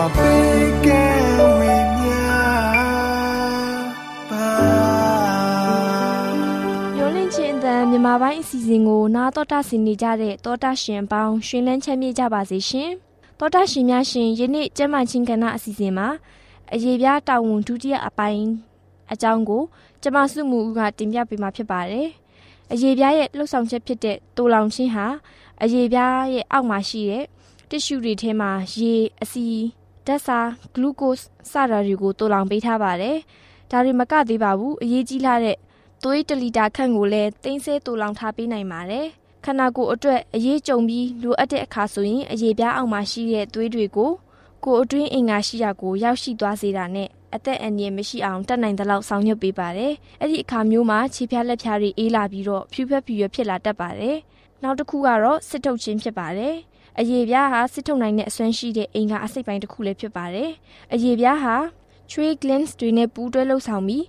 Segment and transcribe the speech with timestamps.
[0.00, 1.02] များစွာပေးကဲ
[1.58, 2.14] ဝေမျှ
[4.30, 4.46] ပါ
[6.96, 12.90] မျောလင့်ချင်းအတန်မြန်မာပိုင်းအစီအစဉ်ကိုနားတော်တာဆင်နေကြတဲ့တောတာရှင်ပေါင်းရှင်လန်းချမ်းမြေ့ကြပါစေရှင်
[13.38, 16.08] တောတာရှင်များရှင်ယနေ့ကျမ်းမာချင်းကဏ္ဍအစီအစဉ်မှာ
[16.72, 18.46] အရေးပြားတာဝန်ဒုတိယအပိုင်း
[19.12, 19.62] အကြောင်းကို
[20.02, 22.08] ကျမစုမှုဦးကတင်ပြပေးမှာဖြစ်ပါတယ်
[22.72, 25.06] အရေးပြားရဲ့လှုပ်ဆောင်ချက်ဖြစ်တဲ့တိုလောင်ချင်းဟာ
[25.62, 27.24] အရေးပြားရဲ့အောက်မှာရှိတဲ့
[27.70, 29.46] တစ်ရှူတွေထဲမှာရေအဆီ
[30.10, 30.38] ဓာတ်စာ
[30.74, 33.16] ဂလူကို့စ်စတာတွေကိုတိုလောင်ပေးထားပါတယ်
[33.70, 35.56] ဒါတွေမကသေးပါဘူးအရေးကြီးလာတဲ့
[36.02, 39.06] သွေး1လီတာခန့်ကိုလည်းတင်းဆဲတူလောင်ထားပေးနိုင်ပါတယ်။
[39.44, 44.12] ခန္ဓာကိုယ်အတွက်အရေးကြုံပြီးလိုအပ်တဲ့အခါဆိုရင်အရေးပြားအောက်မှာရှိတဲ့သွေးတွေကို
[44.64, 54.16] ကိုယ်အတွင်းအင်္ဂါရှိရာကိုရောက်ရှိသွားစေတာနဲ့အသက်အန္တရာယ်မရှိအောင်တတ်နိုင်သလောက်ဆောင်ရွက်ပေးပါတယ်။အဲ့ဒီအခါမျိုးမှာခြေဖြားလက်ဖြားတွေအေးလာပြီးတော့ဖြူဖက်ဖြူရဖြစ်လာတတ်ပါတယ်။
[54.62, 56.54] နောက်တစ်ခုကတော့စစ်ထုတ်ခြင်းဖြစ်ပါတယ်။
[56.98, 60.50] အရေးပြားဟာစစ်ထုတ်နိုင်တဲ့အစွမ်းရှိတဲ့အင်္ဂါအစိတ်ပိုင်းတစ်ခုလည်းဖြစ်ပါတယ်။
[60.92, 61.56] အရေးပြားဟာ
[62.10, 64.04] ချွေး glands တွေနဲ့ပူးတွဲလှုပ်ဆောင်ပြီး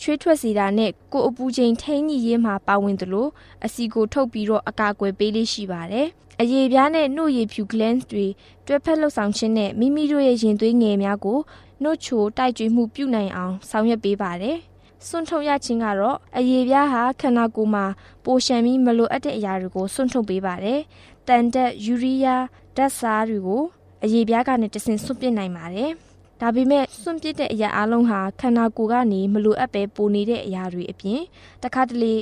[0.00, 3.28] ချွေးထွက်စေတာနဲ့ကိုယ်အပူချိန်ထိန်းညှိရေးမှာပါဝင်သလို
[3.64, 6.06] အစီကိုထုတ်ပြီးတော့အကာအကွယ်ပေးလေးရှိပါတယ်။
[6.40, 8.26] အရေပြားနဲ့နှုတ်ရည်ဖြူ glands တွေ
[8.66, 11.38] တွဲဖက်လှုပ်ဆောင်ခြင်းနဲ့မိမိတို့ရဲ့ရင်သွေးငယ်များကို
[11.82, 14.58] နှုတ်ချိုတိုက်ကျွေးမှုပြုနိုင်အောင်ဆောင်ရွက်ပေးပါတယ်။
[15.08, 17.84] စွန့်ထုတ်ရခြင်းကတော့အရေပြားဟာခန္ဓာကိုယ်မှာ
[18.24, 20.80] ပိုရှံပြီးမလိုအပ်တဲ့အရာတွေကိုစွန့်ထုတ်ပေးပါတယ်။
[21.28, 22.44] တန်တက်ယူရီးယား
[22.76, 23.62] ဓာတ်စားတွေကို
[24.04, 25.90] အရေပြားကနေတဆင့်စွန့်ပစ်နိုင်ပါတယ်။
[26.40, 31.20] ဒါပေမဲ့စွန့်ပစ်တဲ့အရာအလုံးဟာခန္ဓာကိုယ်ကနေမလိုအပ်ပဲပိုနေတဲ့အရာတွေအပြင်
[31.62, 32.14] တခါတလေ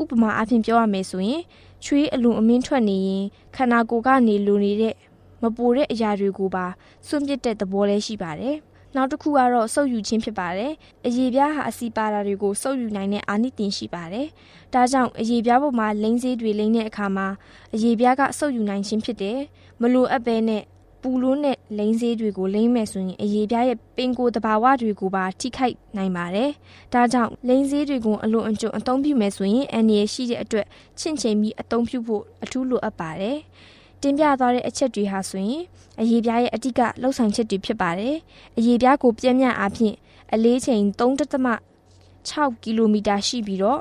[0.00, 1.42] ဥပမာအဖြစ်ပြောရမယ်ဆိုရင်
[1.84, 3.24] ချွေးအလွန်အမင်းထွက်နေရင်
[3.56, 4.94] ခန္ဓာကိုယ်ကနေလိုနေတဲ့
[5.42, 6.66] မပိုတဲ့အရာတွေကိုပါ
[7.06, 8.56] စွန့်ပစ်တဲ့သဘောလည်းရှိပါတယ်။
[8.96, 10.72] နောက်တစ်ခုကတော့စုပ်ယူခြင်းဖြစ်ပါတယ်။
[11.06, 14.26] အရေပြားဟာအစီပါတာတွေကိုစုပ်ယူနိုင်တဲ့အာနိသင်ရှိပါတယ်။
[14.74, 17.28] ဒါကြောင့်အရေပြားပေါ်မှာလိမ့်စေးတွေလိမ့်တဲ့အခါမှာ
[17.74, 19.38] အရေပြားကစုပ်ယူနိုင်ခြင်းဖြစ်တယ်။
[19.80, 20.62] မလိုအပ်ပဲနဲ့
[21.02, 26.50] ပူလို့နဲ့လိမ့်စေးတွေကိုလိမ့်မယ်ဆိုရင်အရေပြားရဲ့ပင်ကိုယ်တဘာဝတွေကိုပါထိခိုက်နိုင်ပါတယ်။
[26.94, 30.66] ဒါကြောင့်လိမ့်စေးတွေကိုအလွန်အကျွံအသုံးပြုမယ်ဆိုရင်အန္တရာယ်ရှိတဲ့အတွက်
[30.98, 33.38] ချင့်ချိန်ပြီးအသုံးပြုဖို့အထူးလိုအပ်ပါတယ်။
[34.04, 35.62] တင်ပြသွားတဲ့အချက်တွေဟာဆိုရင်
[36.00, 38.14] အရေပြားရဲ့အတိကလှုပ်ဆောင်ချက်တွေဖြစ်ပါတယ်။
[38.58, 39.94] အရေပြားကိုပြင်းပြအားဖြင့်
[40.32, 43.80] အလေးချိန်3.6ကီလိုမီတာရှိပြီးတော့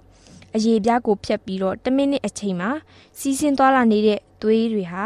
[0.55, 2.69] အရေပြားကိုဖြတ်ပြီးတော့10မိနစ်အချိန်မှာ
[3.19, 5.05] စီးဆင်းသွားလာနေတဲ့သွေးတွေဟာ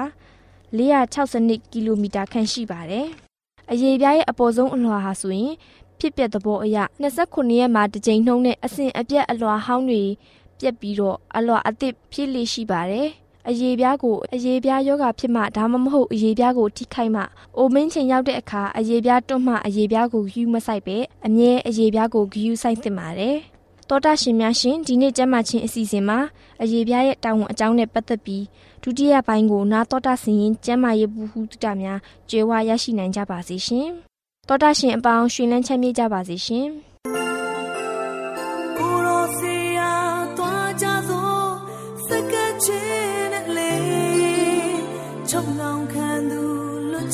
[0.78, 3.06] 462ကီလိုမီတာခန့်ရှိပါတယ်။
[3.72, 5.54] အရေပြားရဲ့အပေါ်ဆုံးအလွှာဟာဆိုရင်
[6.00, 10.04] ဖြစ်ပျက်သဘောအရ29ရက်မှာတစ်ကြိမ်နှုံးနဲ့အစဉ်အပြတ်အလွှာဟောင်းတွေ
[10.60, 13.10] ပြက်ပြီးတော့အလွှာအသစ်ဖြစ်လေရှိပါတယ်။
[13.50, 17.24] အရေပြားကိုအရေပြားယောဂဖြစ်မှဒါမှမဟုတ်အရေပြားကိုထိခိုက်မှ
[17.58, 23.38] အိုမင်းချိန်ရောက်တဲ့အခါအရေပြားတွန့်မှအရေပြားကိုယူမဆိုင်ပဲအမြဲအရေပြားကိုဂယူဆိုင်သင့်ပါတယ်။
[23.90, 26.20] တောတာရှင်များရှင်ဒီနေ့ကျမ်းမာခြင်းအစီအစဉ်မှာ
[26.62, 28.44] အရေပြားရဲ့တာဝန်အကြောင်းနဲ့ပတ်သက်ပြီး
[28.84, 32.00] ဒုတိယပိုင်းကိုနာတော်တာဆင်ရင်ကျမ်းမာရေးဘူးဟုတများ
[32.30, 33.88] ကျွဲဝရရှိနိုင်ကြပါစေရှင်။
[34.48, 36.68] တောတာရှင်အပေါင်းရှင်လန်းချမ်းမြေ့ကြပါစေရှင်။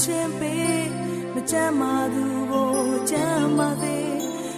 [0.03, 0.89] လွတ်ချင်းပေး
[1.33, 2.71] မကြမ်းမာသူကို
[3.11, 4.17] ကြမ်းမာသေး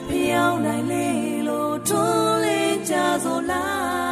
[0.09, 1.07] ဖျောင်းနိုင်လေ
[1.47, 2.93] လို့ထွန်းလေးကြ
[3.23, 4.04] သောလား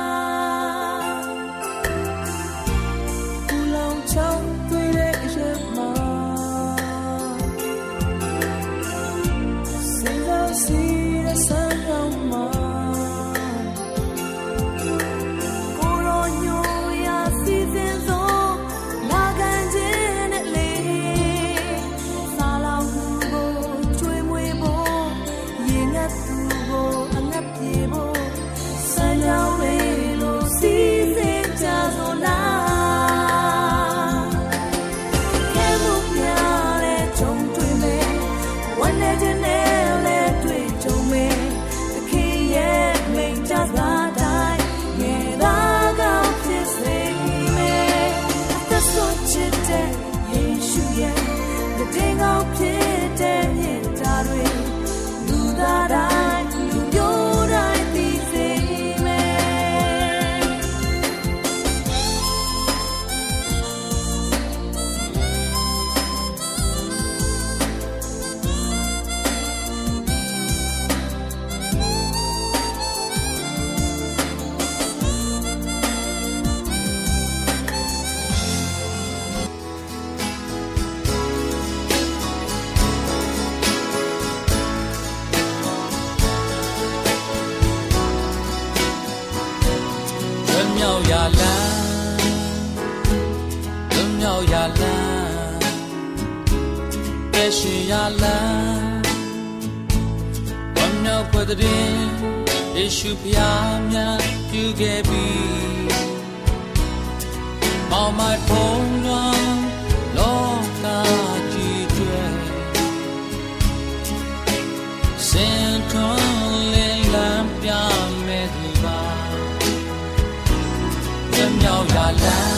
[121.83, 122.57] က်ရလန်း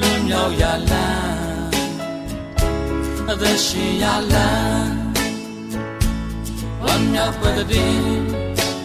[0.00, 1.68] လွန်မြောက်ရလန်း
[3.30, 4.94] အသက်ရှင်ရလန်း
[6.84, 7.94] ဝမ်းမြောက်ပွေတဲ့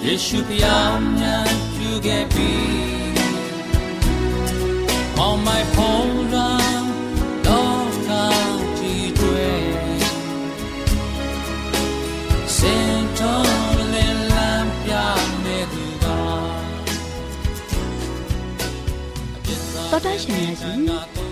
[0.06, 2.52] ယေရှုဖျားများပြုခဲ့ပြီ
[5.28, 6.25] on my phone
[19.96, 20.80] တော်တရှင်များရှင်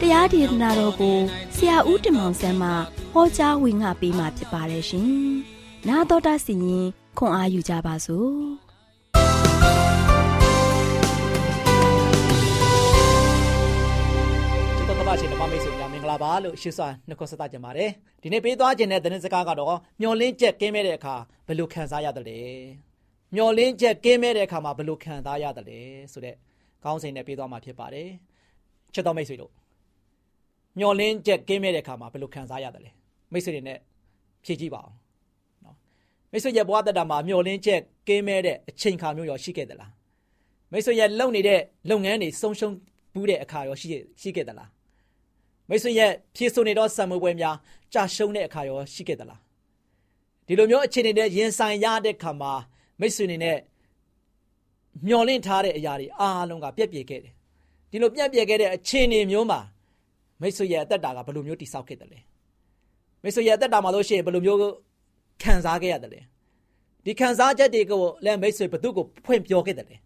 [0.01, 1.17] တရားဒေသနာတော်ကို
[1.55, 2.69] ဆရာဦးတင်မောင်ဆန်းမှ
[3.13, 5.09] ဟောကြားဝင်ငါပေးมาဖြစ်ပါတယ်ရှင်။
[5.87, 6.85] နာတော်တာစီရင်
[7.17, 8.31] ခွန်အားယူကြပါစို့။
[14.75, 17.89] ချစ်တော်တမရှင်ဓမ္မမိတ်ဆွေများမင်္ဂလာပါလို့ရှေ့စွာနှုတ်ခွန်းဆက်သကြပါတယ်
[18.21, 21.15] ဒီနေ့ပေးသွားခြင်းတဲ့သတင်းစကားကတော့မျောလင်းချက်ကင်းမဲ့တဲ့အခါ
[21.47, 22.39] ဘယ်လိုခံစားရတယ်လဲ
[23.35, 25.79] မျောလင်းချက်ကင်းမဲ့တဲ့အခါမှာဘယ်လိုခံစားရတယ်လဲ
[26.13, 26.35] ဆိုတဲ့
[26.83, 28.09] ခေါင်းစဉ်နဲ့ပေးသွားမှာဖြစ်ပါတယ်
[28.93, 29.51] ချစ်တော်မိတ်ဆွေတို့
[30.79, 32.91] မျောလင်းချက်ကင်းမဲ့တဲ့အခါမှာဘယ်လိုခံစားရတယ်လဲ
[33.33, 33.77] မိတ်ဆွေတွေနဲ့
[34.45, 34.95] ဖြည့်ကြည့်ပါအောင်
[35.65, 35.75] နော်
[36.31, 39.91] မိတ်ဆွေရဲ့ဘဝတတမှာမျောလင်းချက်ကင်းမဲ့တဲ့အချိန်ခါမျိုးရောရှိခဲ့သလား
[40.71, 42.73] မိတ်ဆွေရဲ့လုပ်နေတဲ့လုပ်ငန်းတွေဆုံးရှုံး
[43.13, 43.87] ဘူးတဲ့အခါရောရှိ
[44.21, 44.69] ရှိခဲ့သလား
[45.69, 47.55] မိတ်ဆွေရဲ့ဖြည့်ဆို့နေတော့ဆံမွေးပွဲများ
[47.93, 49.39] ကြာရှုံးတဲ့အခါရောရှိခဲ့သလား
[50.47, 52.53] ဒီလိုမျိုးအခြေအနေနဲ့ရင်ဆိုင်ရတဲ့ခါမှာ
[52.99, 53.57] မိတ်ဆွေနေနဲ့
[55.07, 57.32] မျောလင့်ထားတဲ့အရာတွေအားလုံးကပြက်ပြယ်ခဲ့တယ်
[57.93, 59.59] ဒီလိုပြက်ပြယ်ခဲ့တဲ့အခြေအနေမျိုးမှာ
[60.41, 62.19] မိတ်ဆွေရဲ့အသက်တာကဘယ်လိုမျိုးတိဆောက်ခဲ့တယ်လဲ
[63.23, 64.59] မိတ်ဆွေရဲ့အသက်တာမှာလို့ရှိရင်ဘယ်လိုမျိုး
[65.43, 66.21] ခံစားခဲ့ရတယ်လဲ
[67.05, 69.97] ဒီခံစားချက်တွေကိုလည်းမိတ်ဆွေဘသူ့ကိုဖွင့်ပြောခဲ့တယ်လဲ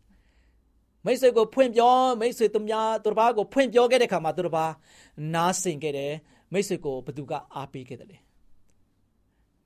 [1.06, 4.72] မိတ်ဆွေကိုဖွင့်ပြောမိတ်ဆွေသူများသူတစ်ပါးကိုဖွင့်ပြောခဲ့တဲ့ခါမှာသူတစ်ပါး
[5.34, 6.14] နားဆင်ခဲ့တယ်
[6.54, 8.18] မိတ်ဆွေကိုဘသူကအားပေးခဲ့တယ်လေ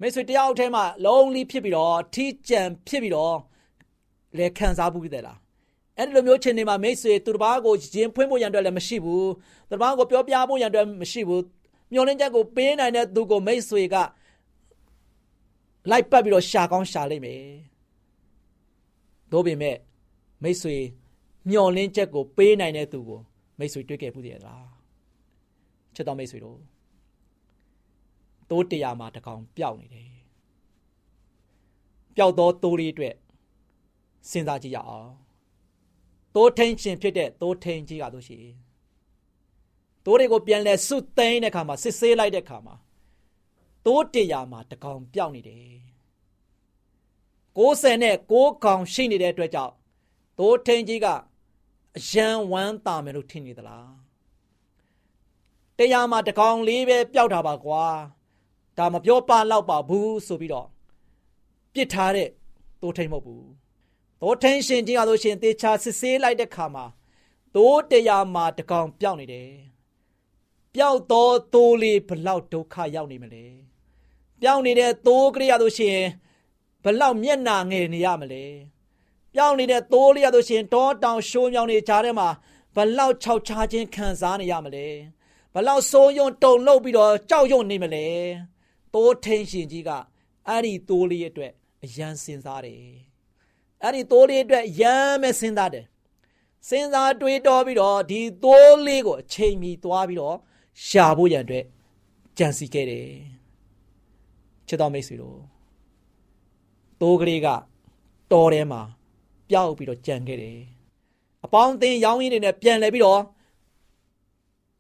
[0.02, 3.36] မိတ်ဆွေတယောက်တည်းမှာလုံးလီဖြစ်ပြီးတော့ထီးကြံဖြစ်ပြီးတော့
[4.38, 5.41] လဲခံစားဘူးတဲ့လား
[6.02, 9.30] အဲ့ဒီလိုမျိုးချိန်နေမှာမိတ်ဆွေသူတစ်ပါးကိုရင်ဖွင့်ဖို့ရန်အတွက်လည်းမရှိဘူး
[9.70, 11.44] သူတစ်ပါးကိုပြောပြဖို့ရန်အတွက်မရှိဘူး
[11.94, 13.96] မျောလင်းချက်ကိုပေးနိုင်တဲ့သူကိုမိတ်ဆွေက
[15.90, 17.42] လိုက်ပတ်ပြီးတော့ရှာကောင်းရှာလိုက်မယ်
[19.32, 19.78] တို့ပေမဲ့
[20.44, 20.76] မိတ်ဆွေ
[21.50, 23.20] မျောလင်းချက်ကိုပေးနိုင်တဲ့သူကို
[23.60, 24.68] မိတ်ဆွေတွေ့ခဲ့ဘူးတဲ့လား
[25.96, 26.60] ချစ်တော်မိတ်ဆွေတို့
[28.50, 30.12] တိုးတရာမှာတကောင်ပျောက်နေတယ်
[32.16, 33.16] ပျောက်သောတိုးလေးအတွက်
[34.30, 35.12] စဉ်းစားကြည့်ရအောင်
[36.36, 38.40] တိုးထင်းရှင်ဖြစ်တဲ့တိုးထင်းကြီးကတို့ရှိ
[40.06, 42.76] တိုးတွေကိုပြန်လဲစွတ်သိမ်းတဲ့ခါမှာစစ်ဆေးလိုက်တဲ့ခါမှာ
[43.86, 45.72] တိုးတရာမှာတကောင်ပျောက်နေတယ်
[47.58, 49.74] 60နဲ့6ကောင်ရှိနေတဲ့အတွက်ကြောင့်
[50.40, 51.08] တိုးထင်းကြီးက
[51.98, 53.92] အယံဝမ်းတာမယ်လို့ထင်နေသလား
[55.78, 57.84] တရားမှာတကောင်လေးပဲပျောက်တာပါကွာ
[58.78, 60.68] ဒါမပြောပါတော့ပါဘူးဆိုပြီးတော့
[61.74, 62.30] ပြစ်ထားတဲ့
[62.82, 63.61] သိုးထိန်မဟုတ်ဘူး
[64.22, 66.86] သိုးထိန်ရှင်ကြီးကလို့ရှင်တေချာစစ်ဆေးလိုက်တဲ့ခါမှာ
[67.56, 69.52] သိုးတရားမှာတကောင်ပျောက်နေတယ်
[70.76, 73.46] ပျောက်တော့သိုးလေးဘလောက်ဒုက္ခရောက်နေမလဲ
[74.42, 76.00] ပျောက်နေတဲ့သိုးကလေးရလို့ရှင်
[76.84, 78.46] ဘလောက်မျက်နာငယ်နေရမလဲ
[79.34, 82.30] ပြောင်းနေတဲ့သိုးလေးရလို့ရှင်တောတောင်ရှိုးမြောင်နေကြားထဲမှာ
[82.76, 84.88] ဘလောက်ခြောက်ခြားခြင်းခံစားနေရမလဲ
[85.54, 88.06] ဘလောက်စိုးရုံတုန်လှုပ်ပြီးတော့ကြောက်ရွံ့နေမလဲ
[88.94, 89.90] သိုးထင်းရှင်ကြီးက
[90.48, 91.52] အဲ့ဒီသိုးလေးအတွက်
[91.84, 93.11] အယံစင်စားတယ်
[93.84, 95.86] အဲ့ဒီသိုးလေးအတွက်ရမ်းမဲ့စဉ်းစားတယ်
[96.68, 100.38] စဉ်းစားတွေးတောပြီးတော့ဒီသိုးလေးကိုအချိန်မီသွားပြီးတော့
[100.88, 101.66] ရှာဖို့ရန်အတွက်
[102.38, 103.08] ကြံစီခဲ့တယ်
[104.68, 105.38] ချစ်တော်မိတ်ဆွေတို့
[107.02, 107.48] သိုးကလေးက
[108.32, 108.82] တော်ထဲမှာ
[109.50, 110.58] ပျောက်ပြီးတော့ကြံခဲ့တယ်။
[111.46, 113.22] အပေါင်းအသင်းရောင်းရင်းတွေနဲ့ပြန်လဲပြီးတော့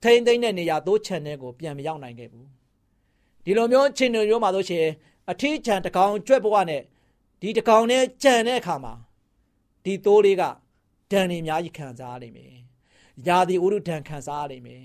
[0.03, 2.45] ထိမ့်သိမ့်တဲ့နေရာသိုးချန်တဲ့ကိုပြန်မရောက်နိုင်ခဲ့ဘူး။
[3.45, 4.85] ဒီလိုမျိုးချင်းတွေမျိုးမှာဆိုရှင်
[5.31, 6.81] အထီးချန်တကောင်ကြွက်ဘဝနဲ့
[7.41, 8.93] ဒီတကောင်နဲ့ကြံတဲ့အခါမှာ
[9.83, 10.43] ဒီသိုးလေးက
[11.11, 12.53] ဒဏ်တွေအများကြီးခံစားရလိမ့်မယ်။
[13.27, 14.83] ယာဒီဥရုဒဏ်ခံစားရလိမ့်မယ်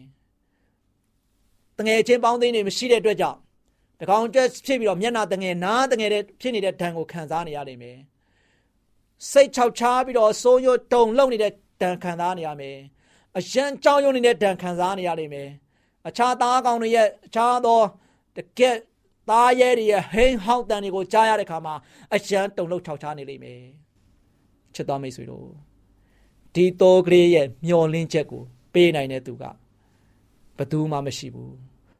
[1.78, 3.38] ။တငယ်ချင်းပေါင်းသိန်းတွေမရှိတဲ့အတွက်ကြောင့်
[4.00, 7.98] တကောင်ကြွက်ဖြစ်ပြီးတော့မျက်နှာတငယ်နားတငယ်တဲ့ဖြစ်နေတဲ့ဒဏ်ကိုခံစားနေရလိမ့်မယ်။
[9.30, 12.78] စိတ်ချောက်ချားပြီးတော့စိုးရွတုံလုံနေတဲ့ဒဏ်ခံစားနေရမယ်
[13.38, 15.50] အရန်ကြောက်ရွံ့နေတဲ့ဒဏ်ခံစားနေရလိမ့်မယ်
[16.08, 17.80] အခြားသားကောင်တွေရဲ့အခြားသော
[18.36, 18.76] တကက်
[19.28, 21.74] သားရဲတွေရဲ့ဟိန်းဟောက်တန်တွေကိုကြားရတဲ့ခါမှာ
[22.14, 23.60] အရန်တုံလုံချောက်ချားနေလိမ့်မယ်
[24.74, 25.46] ချစ်တော်မိတ်ဆွေတို့
[26.54, 28.42] ဒီတော်ကလေးရဲ့မျောလင်းချက်ကို
[28.72, 29.44] ပေးနိုင်တဲ့သူက
[30.56, 31.54] ဘယ်သူမှမရှိဘူး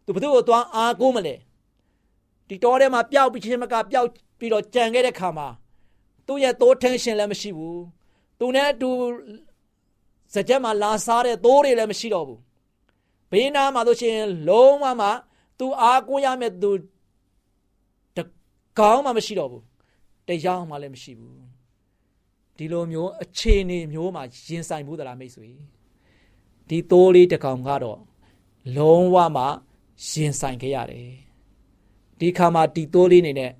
[0.04, 1.35] သူဘသူ့ကိုသွားအားကိုးမလဲ
[2.49, 5.49] ဒီတောထဲမှာပျောက်ပြီးချင်းမကပျောက်ပြီးတော့ကြံခဲ့တဲ့ခါမှာ
[6.26, 7.83] သူ့ရဲ့သိုးထင်းရှင်လည်းမရှိဘူး
[8.38, 8.90] သူနဲ့အတူ
[10.35, 12.40] စကြက်မှာလာစားတဲ့သိုးတွေလည်းမရှိတော့ဘူး
[13.30, 14.16] ဘေးနားမှာဆိုရှင်
[14.49, 15.09] လုံးဝမှ
[15.59, 16.78] သူအားကိုးရမယ့်သူတ
[18.78, 19.64] ကောင်းမှမရှိတော့ဘူး
[20.28, 21.37] တရားမှလည်းမရှိဘူး
[22.56, 25.50] ဒီလိုမျိုးအခြေအနေမျိုးမှာရင်ဆိုင်မှုသလားမိတ်ဆွေ
[26.68, 28.00] ဒီသိုးလေးတကောင်ကတော့
[28.76, 29.45] လုံးဝမှ
[30.09, 31.11] ရင်ဆိုင်ခဲ့ရတယ်
[32.21, 33.52] ဒီခါမှာဒီသိုးလေးနေနဲ့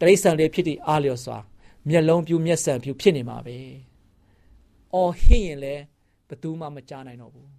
[0.00, 1.38] တရိษံလေးဖြစ်တည်အားလျော်စွာ
[1.88, 3.58] မျက်လုံးပြူမျက်စံပြူဖြစ်နေမှာပဲ
[4.94, 5.82] အော်ဟင့်ရင်လည်း
[6.28, 7.50] ဘသူမှမကြားနိုင်တော့ဘူး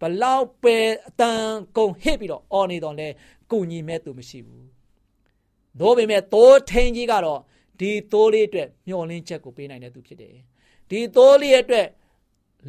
[0.00, 0.76] ဘလောက်ပဲ
[1.08, 1.44] အတန်
[1.76, 3.08] ကုန်ဟစ်ပြီးတော့အော်နေတော့လဲ
[3.50, 4.64] ကုညီမဲ့သူမရှိဘူး။
[5.80, 7.40] သို့ပေမဲ့သိုးထင်းကြီးကတော့
[7.80, 10.34] ဒီသိုးလေးအတွက်မျောလင်းချက်ကိုပေးနိုင်တဲ့သူဖြစ်တယ်။
[10.90, 11.86] ဒီသိုးလေးအတွက်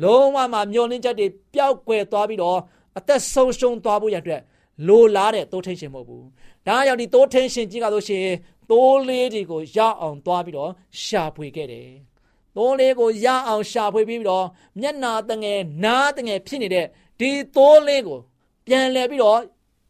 [0.04, 2.60] လုံးဝမှမျောလင်းချက်တွေပျောက်ကွယ်သွားပြီးတော့
[2.98, 4.42] အသက်ဆုံးရှုံးသွားဖို့ရတဲ့
[4.88, 6.24] လိုလားတဲ့သိုးထင်းရှင်မဟုတ်ဘူး။
[6.68, 8.26] ဒါကြောင့်ဒီသိုးထင်းရှင်ကြီးကဆိုရှင်
[8.72, 10.72] သိုးလေးတွေကိုရအောင်သွားပြီးတော့
[11.04, 11.90] ရှာဖွေခဲ့တယ်။
[12.56, 14.46] သိုးလေးကိုရအောင်ရှာဖွေပြီးတော့
[14.80, 16.86] မျက်နာတငယ်နားတငယ်ဖြစ်နေတဲ့
[17.20, 18.20] ဒီသိုးလေးကို
[18.68, 19.40] ပြန်လဲပြီးတော့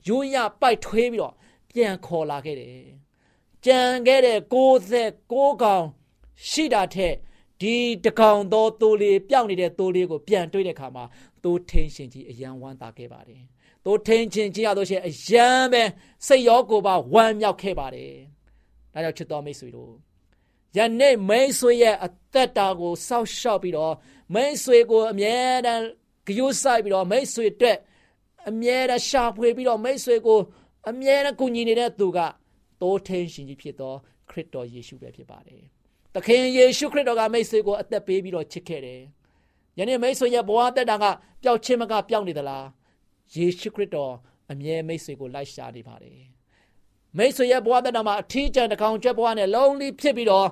[0.07, 1.33] ရိုးရပိုက်ထွေးပြီးတော့
[1.71, 2.87] ပြန်ခေါ်လာခဲ့တယ်။
[3.65, 4.39] ကြံခဲ့တဲ့
[4.97, 5.83] 69ကောင်
[6.49, 7.15] ရှိတာထက်
[7.61, 7.75] ဒီ
[8.05, 11.03] တကောင်သောသိုးလေးပျောက်နေတဲ့သိုးလေးကိုပြန်တွေးတဲ့အခါမှာ
[11.43, 13.41] သိုးထင်းရှင်ကြီးအယံဝမ်းသာခဲ့ပါတယ်။
[13.85, 15.83] သိုးထင်းချင်းကြီးရတော့ရှင်အယံပဲ
[16.27, 18.13] စိတ်ရောကိုယ်ပါဝမ်းမြောက်ခဲ့ပါတယ်။
[18.93, 19.91] ဒါကြောင့်ချစ်တော်မိတ်ဆွေတို့
[20.77, 23.93] ယနေ့မိတ်ဆွေရဲ့အသက်တာကိုစောက်ရှောက်ပြီးတော့
[24.33, 25.35] မိတ်ဆွေကိုအမြဲ
[25.65, 25.83] တမ်း
[26.27, 27.77] ဂယုဆိုင်ပြီးတော့မိတ်ဆွေအတွက်
[28.49, 30.39] အမြဲတမ်းရှာဖွေပြီးတော့မိတ်ဆွေကို
[30.89, 32.19] အမြဲတမ်းကူညီနေတဲ့သူက
[32.81, 33.93] တိုးထင်းရှင်ကြီးဖြစ်သော
[34.29, 35.63] ခရစ်တော်ယေရှုပဲဖြစ်ပါတယ်။
[36.15, 39.01] သခင်ယေရှုခရစ်တော်ကမိတ်ဆွေကိုအသက်ပေးပြီးတော့ချစ်ခဲ့တယ်။
[39.77, 41.05] ယနေ့မိတ်ဆွေရဲ့ဘဝတက်တာက
[41.43, 42.65] ပျောက်ခြင်းမကပျောက်နေသလား။
[43.35, 44.13] ယေရှုခရစ်တော်
[44.51, 46.19] အမြဲမိတ်ဆွေကိုလိုက်ရှာနေပါတယ်။
[47.17, 50.47] မိတ်ဆွေရဲ့ဘဝတက်တာမှာအထီးကျန်တစ်ကောင်ချက်ဘဝနဲ့လုံးလီဖြစ်ပြီးတော့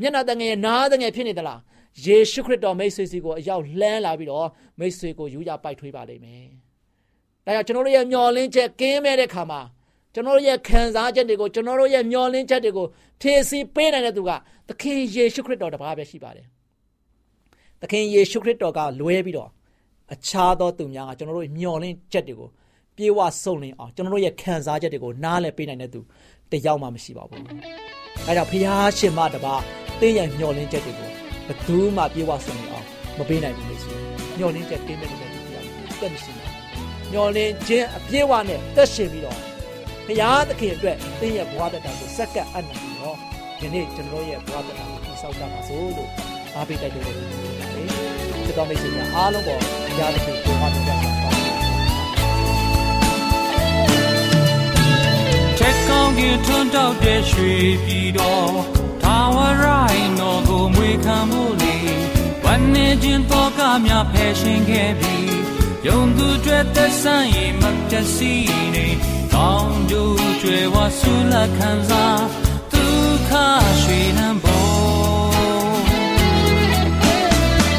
[0.00, 1.60] မျက်နှာတငယ်နားတငယ်ဖြစ်နေသလား။
[2.04, 6.46] ယေရှုခရစ်တော်မိတ်ဆွေစီကိုအရောက်လှမ်းလာပြီးတော့မိတ်ဆွေကိုယူရပိုက်ထွေးပါလိမ့်မယ်။
[7.46, 9.60] ဒါကြောင့်ကျွန်တော်တို့ရဲ့မျော်လင့်ချက်ကင်းမဲ့တဲ့ခါမှာ
[10.14, 12.86] ကျွန်တော်တို့ရဲ့ခံစားချက်တွေကိုကျွန်တော်တို့ရဲ့မျော်လင့်ချက်တွေကို
[13.20, 14.30] ဖြည့်ဆည်းပေးနိုင်တဲ့သူက
[14.68, 16.46] သခင်ယေရှုခရစ်တော်တပါးပဲရှိပါတယ်။
[17.80, 19.50] သခင်ယေရှုခရစ်တော်ကလွဲပြီးတော့
[20.12, 22.48] အခြားသောသူများကကျွန်တော်တို့မျော်လင့်ချက်တွေကို
[22.96, 26.00] ပြေဝဆုံလင်အောင်ကျွန်တော်တို့ရဲ့ခံစားချက်တွေကိုနားလည်ပေးနိုင်တဲ့သူ
[26.50, 27.42] တယောက်မှမရှိပါဘူး။
[28.26, 29.62] အဲကြောင့်ဖခင်ရှင်မတပါး
[30.00, 31.08] တင်းရဲ့မျော်လင့်ချက်တွေကို
[31.46, 32.86] ဘယ်သူမှပြေဝဆုံနေအောင်
[33.18, 33.96] မပေးနိုင်ဘူးလေဆို
[34.38, 35.60] ညှော်လင်းချက်ကင်းမဲ့တဲ့လူတွေ
[36.00, 36.52] တက်မရှိဘူး
[37.12, 39.53] ညှော်လင်းခြင်းအပြည့်ဝနဲ့တက်ရှင်ပြီးတော့
[40.06, 43.16] ဘုရားသခင်အတွက်သင်ရဲ့ဘဝတတကိုစက္ကပ်အပ်နိုင်ပြီးတော့
[43.60, 46.10] ဒီနေ့ကျွန်တော်ရဲ့ဘဝတတကိုတည်ဆောက်ကြပါစို့လို့
[46.54, 47.26] အားပေးတိုက်တွန်းနေပါတယ်။
[48.46, 51.30] ဒီတော်မိတ်ဆွေများအားလုံးပေါ်ဘုရားသခင်ကိုပါပြကြပါပါ။
[55.58, 57.52] ချက်ကောင်းကင်ထွန်းတောက်တဲ့ရွှေ
[57.84, 58.54] ပြည်တော်
[59.02, 61.76] ထာဝရိုင်းတော်ကိုမွေခံမှုလေ
[62.44, 65.16] ဝမ်းနေခြင်းတော့ကများဖယ်ရှင်ခဲ့ပြီ
[65.86, 68.86] ယုံသူတွေသက်ဆိုင်ရင်မပျက်စီးနေ
[69.34, 72.24] ကောင်းကျိုးကျွယ်ဝဆူလက်ခံစား
[72.72, 73.32] ဒုက္ခ
[73.82, 75.82] ရွှေနှံပေါ်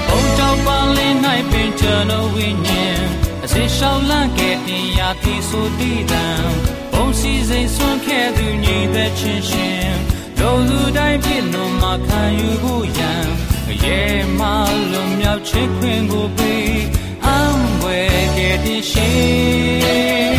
[0.07, 1.17] ဘုံကြောင့်ပါလင်း၌
[1.51, 3.03] ပင်ကျွန်တော်ဝိညာဉ်
[3.43, 6.25] အစေရှောင်းလန့်ခဲ့တင်ရာတိဆိုတည်တံ
[6.93, 9.89] ဘုံစီစိမ်ဆွန့်ခဲ့သူညီသက်ချင်းရှင်
[10.39, 13.25] တို့လူတိုင်းပြည့်လို့မခံယူဖို့ရန်
[13.83, 13.99] ရဲ
[14.39, 14.41] မ
[14.91, 16.77] လုံးမြောက်ချစ်ခွင်ကိုပေး
[17.25, 20.34] အံွယ်ခဲ့တဲ့ရှင်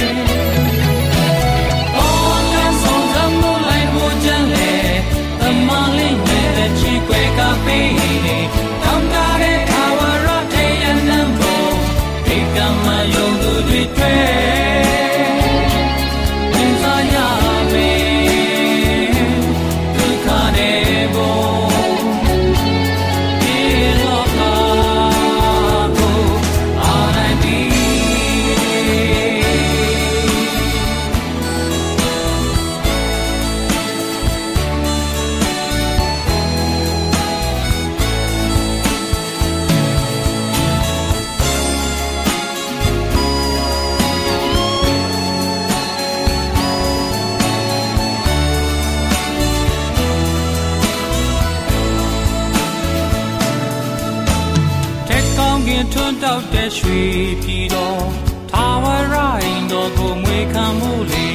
[56.25, 57.01] တောက်တဲ့ရွှေ
[57.43, 58.07] ပြည်တော်
[58.51, 61.27] ထာဝရရင်တော်ကိုမွေးခံမှုလေ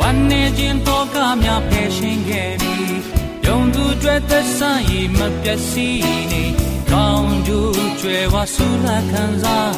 [0.00, 2.76] ဝန်နေခြင်းတော်ကများဖယ်ရှင်ခဲ့ပြီ
[3.46, 6.44] ယုံသူကြွယ်သက်ဆိုင်မပျက်စီးနေ
[6.92, 9.72] ကောင်းကျိုးကြွယ်ဝဆူလာခံစား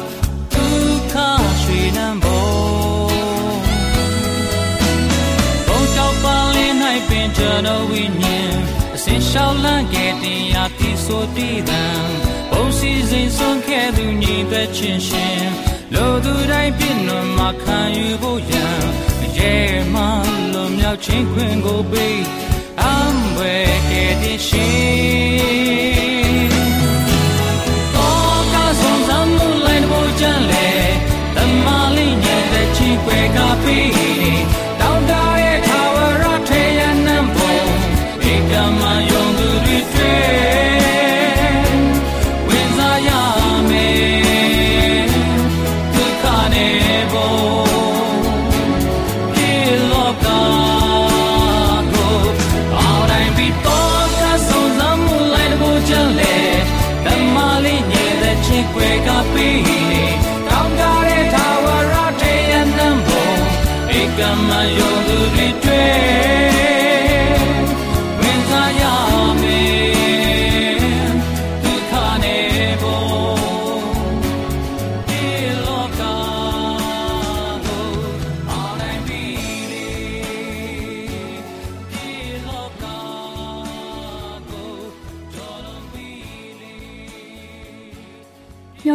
[0.53, 1.15] ဒုက္ခ
[1.61, 2.47] ရွှေနံဘော
[5.67, 6.75] ဘုံကြောက်ပါလင်း၌
[7.09, 8.53] ပင်ကျွန်တော်ဝိညာဉ်
[8.95, 11.83] အစင်ရှောင်းလန့်ခဲ့တင်ရာတိဆိုတည်တံ
[12.53, 15.43] ဘုံစီစဉ်ဆုံးခဲ့သူညီသက်ချင်းရှင်
[15.93, 18.81] လို့သူတိုင်းပြည့်နှံမှာခံယူဖို့ရန်
[19.37, 19.53] ရဲ
[19.93, 20.01] မှ
[20.53, 22.21] လွန်မြောက်ခြင်းခွင့်ကိုပေး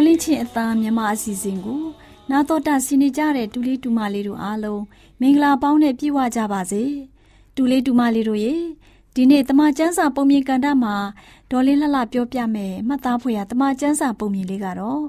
[0.09, 1.83] လင့်ချင်းအသားမြမအစီအစဉ်ကို
[2.31, 4.83] နာတော်တာဆင်းနေကြတဲ့တူလေးတူမလေးတို့အားလုံး
[5.21, 6.85] မင်္ဂလာပေါင်းနဲ့ပြည့်ဝကြပါစေ
[7.57, 8.55] တူလေးတူမလေးတို့ရေ
[9.15, 10.95] ဒီနေ့တမချန်းစာပုံမြင်ကန်တာမှာ
[11.51, 15.03] ဒေါ်လေးလှလှပြောပြမယ်မှတ်သားဖွယ်ရတမချန်းစာပုံမြင်လေးကတော့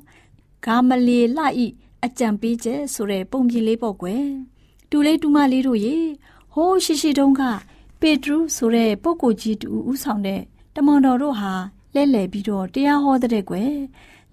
[0.65, 1.65] ဂါမလီလှဤ
[2.05, 4.25] အကြံပေးချက်ဆိုတဲ့ပုံမြင်လေးပေါ့ကွယ်
[4.89, 5.95] တူလေးတူမလေးတို့ရေ
[6.53, 7.41] ဟိုးရှိရှိတုန်းက
[8.01, 10.41] ပေတရုဆိုတဲ့ပုဂ္ဂိုလ်ကြီးတူဦးဆောင်တဲ့
[10.75, 11.53] တမန်တော်တို့ဟာ
[11.95, 13.73] လဲလှယ်ပြီးတော့တရားဟောတဲ့ကွယ်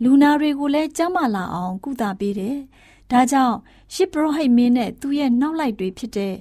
[0.03, 2.57] လူနာတွေကိုလည်းကြမ်းမာလာအောင် ကုသပေးတယ်။
[3.11, 3.57] ဒါကြောင့်
[3.95, 6.35] ရှစ်ပရောဟိတ်မင်းနဲ့သူ့ရဲ့နောက်လိုက်တွေဖြစ်တဲ့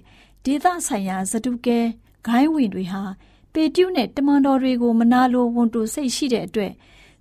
[0.46, 1.80] ဒေသဆိုင်ရာဇတုကဲ
[2.26, 3.04] ဂိုင်းဝင်တွေဟာ
[3.54, 6.74] ပေတရုနဲ့တမန်တော်တွေကိုမနာလိုဝန်တိုစိတ်ရှိတဲ့အတွက်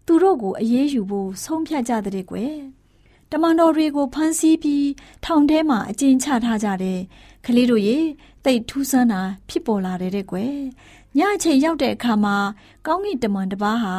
[0.06, 2.54] သူတို့ကိုအေးအေးယူဖို့ဆုံးဖြတ်ကြတဲ့ကွယ်။
[3.30, 4.88] တမန်တော်တွေကိုဖမ်းဆီးပြီး
[5.24, 7.00] ထောင်ထဲမှာအကျဉ်းချထားကြတယ်။
[7.46, 7.98] ကလေးတို့ရေ
[8.44, 10.54] တိတ်ထူးဆန်းတာဖြစ်ပေါ်လာတဲ့တဲ့ကွယ်။
[11.18, 12.36] ညအချိန်ရောက်တဲ့အခါမှာ
[12.86, 13.94] ကောင်းကင်တမန်တစ်ပါးဟာ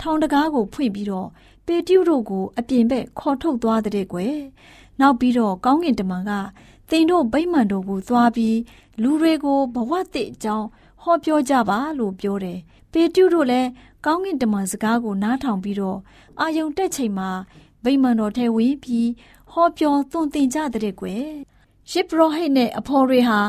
[0.00, 1.28] ထောင်တကားကိုဖွင့်ပြီးတော့
[1.70, 4.36] ပေတရုတို့ကိုအပြင်ဘက်ခေါ်ထုတ်သွားတဲ့ကွယ်။
[5.00, 6.32] နောက်ပြီးတော့ကောင်းကင်တမန်က
[6.90, 8.58] သင်တို့ဗိမ္မာန်တို့ကိုသွားပြီး
[9.02, 10.66] လူတွေကိုဘဝသစ်အကြောင်း
[11.02, 12.58] ဟောပြောကြပါလို့ပြောတယ်။
[12.92, 13.68] ပေတရုတို့လည်း
[14.06, 15.98] ကောင်းကင်တမန်စကားကိုနားထောင်ပြီးတော့
[16.40, 17.30] အာယုံတက်ချိန်မှာ
[17.84, 19.08] ဗိမ္မာန်တော်ထဲဝင်ပြီး
[19.50, 21.24] ဟောပြောသွန်သင်ကြတဲ့ကွယ်။
[21.90, 23.40] ရှစ်ပရောဟိတ်နဲ့အဖော်တွေဟာ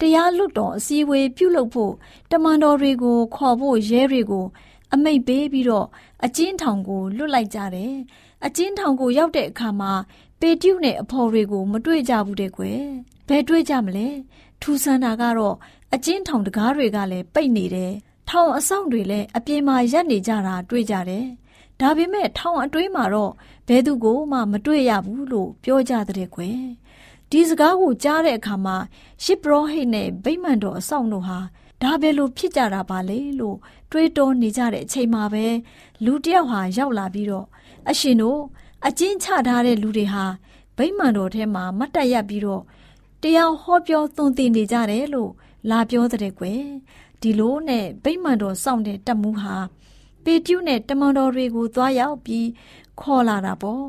[0.00, 1.92] တရားလွတ်တော်အစည်းအဝေးပြုလုပ်ဖို့
[2.30, 4.46] တမန်တော်တွေကိုခေါ်ဖို့ရဲတွေကို
[4.92, 5.86] အမိတ်ပေးပြီးတော့
[6.24, 7.94] အကျဉ်းထောင်ကိုလွတ်လိုက်ကြတယ်။
[8.46, 9.92] အကျဉ်းထောင်ကိုရောက်တဲ့အခါမှာ
[10.40, 12.80] ပေတရုနဲ့အဖော်တွေကိုမတွေ့ကြဘူးတဲ့ကွယ်။
[13.28, 14.08] ဘယ်တွေ့ကြမလဲ။
[14.62, 15.56] ထူဆန်းတာကတော့
[15.94, 17.92] အကျဉ်းထောင်တကားတွေကလည်းပိတ်နေတယ်။
[18.28, 21.26] ထောင်အဆောင်တွေလည်းအပြင်မှာရပ်နေကြတာတွေ့ကြတယ်။
[21.80, 23.32] ဒါပေမဲ့ထောင်အတွင်းမှာတော့
[23.68, 26.60] ဘယ်သူကိုမှမတွေ့ရဘူးလို့ပြောကြတဲ့ကွယ်။
[27.30, 28.76] ဒီစကားကိုကြားတဲ့အခါမှာ
[29.24, 31.38] ရှစ်ပရောဟိတ်နဲ့ဗိမ္မာန်တော်အဆောင်တို့ဟာ
[31.82, 33.56] ဒါပဲလို့ဖြစ်ကြတာပါလေလို့
[33.90, 35.46] တွေးတောနေကြတဲ့အချိန်မှာပဲ
[36.04, 37.46] လူတယောက်ဟာရောက်လာပြီးတော့
[37.90, 38.40] အရှင်တို့
[38.86, 40.24] အကျဉ်းချထားတဲ့လူတွေဟာ
[40.76, 42.62] ဗိမ္မာန်တော်ထဲမှာမတ်တက်ရပြီးတော့
[43.22, 45.30] တရားဟောပြောသွန်သင်နေကြတယ်လို့
[45.70, 46.62] လာပြောတဲ့ကွယ်
[47.20, 49.56] ဒီလိုနဲ့ဗိမ္မာန်တော်စောင့်တဲ့တက်မှုဟာ
[50.24, 52.48] ပေတျုနဲ့တမန်တော်တွေကိုသွားရောက်ပြီး
[53.00, 53.84] ခေါ်လာတာပေါ့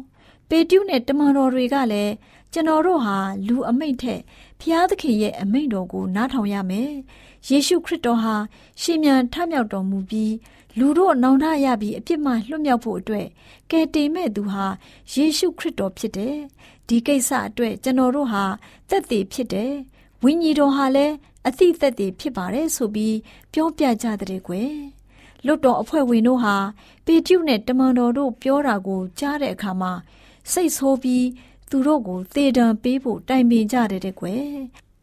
[0.49, 2.13] ပေတျုနဲ့တမန်တော်တွေကလည်း
[2.53, 4.21] ကျွန်တော်တို့ဟာလူအမိတ်ထက်
[4.59, 6.91] ဖျားသခင်ရဲ့အမိန့်တော်ကိုနားထောင်ရမယ်။
[7.47, 8.35] ယေရှုခရစ်တော်ဟာ
[8.81, 10.33] ရှင်မြန်ထမြောက်တော်မူပြီး
[10.79, 13.27] လူတို့နောင်တရပြီးအပြစ်မှလွတ်မြောက်ဖို့အတွက်
[13.71, 14.65] ကယ်တင်မဲ့သူဟာ
[15.13, 16.37] ယေရှုခရစ်တော်ဖြစ်တယ်။
[16.87, 18.43] ဒီကိစ္စအတွက်ကျွန်တော်တို့ဟာ
[18.89, 19.73] သက်သေဖြစ်တယ်။
[20.23, 21.15] ဝိညာဉ်တော်ဟာလည်း
[21.47, 23.17] အသိသက်သေဖြစ်ပါတယ်ဆိုပြီး
[23.53, 24.73] ပြောပြကြတဲ့ကွယ်။
[25.45, 26.55] လွတ်တော်အဖွဲ့ဝင်တို့ဟာ
[27.05, 29.91] ပေတျုနဲ့တမန်တော်တို့ပြောတာကိုကြားတဲ့အခါမှာ
[30.51, 31.25] စိတ်ဆိုးပြီး
[31.69, 34.43] သူတို့ကိုသေဒဏ်ပေးဖို့တိုင်ပင်ကြတယ်တဲ့ကွယ်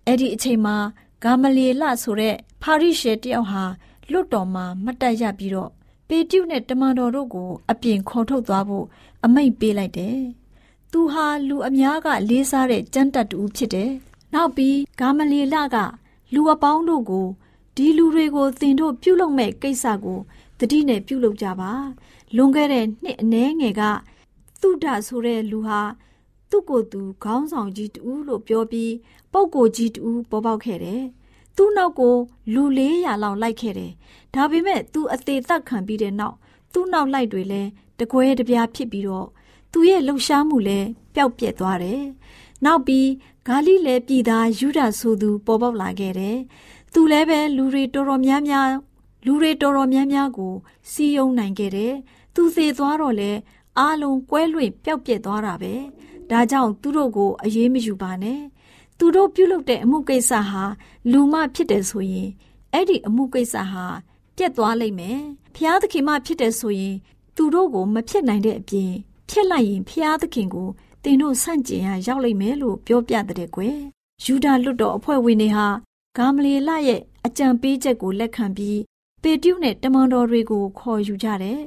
[0.07, 0.77] အဲ့ဒီအချိန်မှာ
[1.23, 3.65] ဂါမလီလဆိုတဲ့ဖာရိရှဲတယောက်ဟာ
[4.11, 5.71] လွတ်တော်မှာမတ်တက်ရပြီးတော့
[6.09, 8.87] ပေတျုနဲ့တမန်တော်တို့ကိုအပြင်ခေါ်ထုတ်သွားဖို့
[9.25, 10.19] အမိန့်ပေးလိုက်တယ်။
[10.93, 13.91] သူဟာလူအများကလေးစားတဲ့ကျမ်းတတ်တူဖြစ်တယ်။
[14.35, 15.77] နောက်ပြီးဂါမလီလက
[16.35, 17.27] လူအပေါင်းတို့ကို
[17.77, 20.19] ဒီလူတွေကိုသင်တို့ပြုလုပ်မဲ့ကိစ္စကို
[20.59, 21.73] တတိနဲ့ပြုလုပ်ကြပါ။
[22.37, 23.83] လွန်ခဲ့တဲ့နှစ်အနည်းငယ်က
[24.61, 25.81] သုဒဆိုတဲ့လူဟာ
[26.57, 28.93] သူ့ကိုယ်သူခေါင်းဆောင်ကြီးတူလို့ပြောပြီး
[29.33, 31.03] ပုပ်ကိုကြီးတူပေါ်ပေါက်ခဲ့တယ်။
[31.57, 32.15] သူ့နောက်ကို
[32.55, 33.93] လူ400လောက်လိုက်ခဲ့တယ်။
[34.35, 36.37] ဒါပေမဲ့သူအသေးသက်ခံပြီးတဲ့နောက်
[36.73, 39.29] သူ့နောက်လိုက်တွေလည်းတကွဲတပြားဖြစ်ပြီးတော့
[39.73, 42.03] သူရဲ့လှုပ်ရှားမှုလည်းပျောက်ပြက်သွားတယ်။
[42.65, 43.09] နောက်ပြီး
[43.47, 46.37] ဂါလိလဲပြည်သားယူဒဆိုသူပေါ်ပေါက်လာခဲ့တယ်။
[46.93, 48.71] သူလည်းပဲလူတွေတော်တော်များများ
[49.27, 50.55] လူတွေတော်တော်များများကို
[50.91, 51.95] စီယုံနိုင်ခဲ့တယ်
[52.35, 53.31] သူသေသွားတော့လေ
[53.79, 55.75] အားလုံးကွဲလွင့်ပျောက်ပြက်သွားတာပဲ
[56.31, 58.41] ဒါကြောင့်သူတို့ကိုအေးမယူပါနဲ့
[58.99, 60.65] သူတို့ပြုလုပ်တဲ့အမှုကိစ္စဟာ
[61.13, 62.29] လူမဖြစ်တယ်ဆိုရင်
[62.73, 63.85] အဲ့ဒီအမှုကိစ္စဟာ
[64.37, 65.21] ပြက်သွားလိမ့်မယ်
[65.55, 66.95] ဖျားသခင်မဖြစ်တယ်ဆိုရင်
[67.37, 68.93] သူတို့ကိုမဖြစ်နိုင်တဲ့အပြင်
[69.29, 70.69] ဖြစ်လိုက်ရင်ဖျားသခင်ကို
[71.05, 73.79] တင်တို့ဆန့်ကျင်ရရောက်လိမ့်မယ်လို့ပြောပြတဲ့ကွယ်
[74.25, 75.69] ယူဒာလွတ်တော်အဖွဲ့ဝင်တွေဟာ
[76.17, 78.81] ဂါမလီလရဲ့အကြံပေးချက်ကိုလက်ခံပြီး
[79.23, 81.61] ပေတျုနဲ့တမန်တော်တွေကိုခေါ်ယူကြတယ်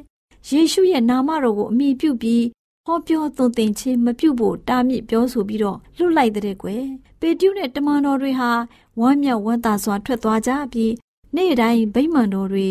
[0.49, 2.43] ယေရှုရဲ့နာမတော်ကိုအမိပြုပြီး
[2.91, 6.84] ဟောပြောသွန်သင်ခြင်းမပြုဖို့တားမြစ်ပြောဆိုပြီးတော့လွတ်လိုက်တဲ့ကွယ်
[7.19, 8.52] ပေတျုနဲ့တမန်တော်တွေဟာ
[8.99, 10.93] ဝမ်းမြောက်ဝမ်းသာစွာထွက်သွားကြပြီး
[11.36, 12.67] နေ့တိုင်းဗိမာန်တော်တွေ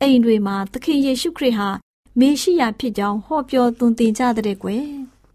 [0.00, 1.68] အိမ်တွေမှာသခင်ယေရှုခရစ်ဟာ
[2.18, 4.84] မေရှိယဖြစ်ကြောင်းဟောပြောသွန်သင်ကြတဲ့ကွယ်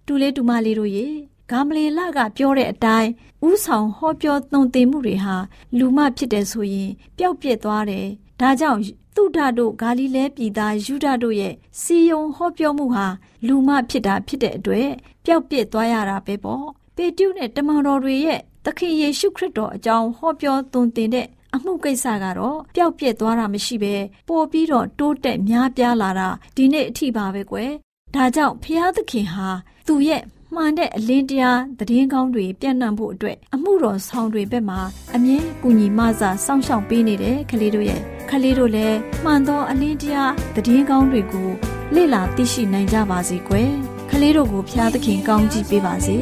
[0.05, 1.07] တူလေးတူမလေးတို့ရေ
[1.49, 3.09] ဂါမလီလကပြောတဲ့အတိုင်း
[3.47, 5.35] ဥဆောင်ဟောပြောသွန်သင်မှုတွေဟာ
[5.77, 8.07] လူမဖြစ်တယ်ဆိုရင်ပျောက်ပြက်သွားတယ်
[8.39, 8.79] ဒါကြောင့်
[9.17, 13.05] သုဒတို့ဂါလိလဲပြည်သားယူဒတို့ရဲ့စီယုံဟောပြောမှုဟာ
[13.47, 14.89] လူမဖြစ်တာဖြစ်တဲ့အတွက်
[15.25, 23.95] ပျောက်ပြက်သွားရတာပဲပေါ့ပေတျုနဲ့တမန်တော်တွေရဲ့သခင်ယေရှုခရစ်တော်အကြောင်းဟောပြောသွန်သင်တဲ့အမှုကိစ္စကတော့ပျောက်ပြက်သွားတာမရှိပဲ
[24.27, 27.71] ပို့ပြီးတော့တိုးတက်များပြားလာတာဒီနေ့အထိပါပဲကွယ်
[28.15, 29.47] ဒါကြောင့်ဖျားသခင်ဟာ
[29.87, 30.23] သူ့ရဲ့
[30.55, 34.79] မှန်တဲ့အလင်းတရားသတင်းကောင်းတွေပြန့်နှံ့ဖို့အတွက်အမှုတော်ဆောင်တွေဘက်မှာ
[35.15, 41.49] အမြဲကူညီမဆာစောင့်ရှောက်ပေးနေတဲ့ကလေးတို့ရဲ့ကလေးတို့လည်းမှန်သောအလင်းတရားသတင်းကောင်းတွေကို
[41.95, 43.69] လေ့လာသိရှိနိုင်ကြပါစေကွယ်
[44.11, 46.17] ကလေးတို့ကိုဖျားသခင်ကောင်းချီးပေးပါစေ